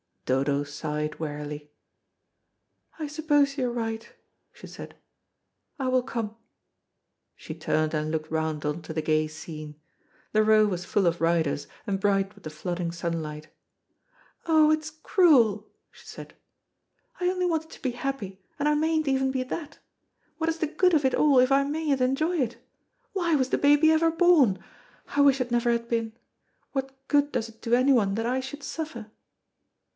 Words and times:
Dodo 0.25 0.63
sighed 0.63 1.19
wearily. 1.19 1.69
"I 2.97 3.05
suppose 3.05 3.57
you 3.57 3.67
are 3.69 3.71
right," 3.71 4.11
she 4.53 4.65
said; 4.65 4.95
"I 5.77 5.89
will 5.89 6.01
come." 6.01 6.37
She 7.35 7.53
turned 7.53 7.93
and 7.93 8.09
looked 8.09 8.31
round 8.31 8.65
on 8.65 8.81
to 8.83 8.93
the 8.93 9.01
gay 9.03 9.27
scene. 9.27 9.75
The 10.31 10.41
Row 10.43 10.65
was 10.65 10.85
full 10.85 11.05
of 11.05 11.19
riders, 11.21 11.67
and 11.85 11.99
bright 11.99 12.33
with 12.33 12.45
the 12.45 12.49
flooding 12.49 12.91
sunlight. 12.91 13.49
"Oh, 14.45 14.71
it 14.71 14.79
is 14.79 14.89
cruel," 14.89 15.69
she 15.91 16.07
said. 16.07 16.33
"I 17.19 17.27
only 17.29 17.45
wanted 17.45 17.69
to 17.71 17.81
be 17.81 17.91
happy, 17.91 18.41
and 18.57 18.67
I 18.69 18.73
mayn't 18.73 19.09
even 19.09 19.29
be 19.31 19.43
that. 19.43 19.79
What 20.37 20.49
is 20.49 20.59
the 20.59 20.67
good 20.67 20.93
of 20.95 21.03
it 21.05 21.13
all, 21.13 21.39
if 21.39 21.51
I 21.51 21.63
mayn't 21.63 22.01
enjoy 22.01 22.37
it? 22.39 22.57
Why 23.11 23.35
was 23.35 23.49
the 23.49 23.57
baby 23.57 23.91
ever 23.91 24.09
born? 24.09 24.63
I 25.09 25.21
wish 25.21 25.41
it 25.41 25.51
never 25.51 25.71
had 25.71 25.87
been. 25.89 26.13
What 26.71 26.95
good 27.07 27.31
does 27.33 27.49
it 27.49 27.61
do 27.61 27.75
anyone 27.75 28.15
that 28.15 28.25
I 28.25 28.39
should 28.39 28.63
suffer?" 28.63 29.11